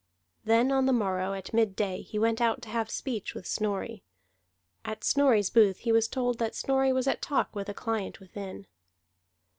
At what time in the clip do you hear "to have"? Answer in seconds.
2.63-2.89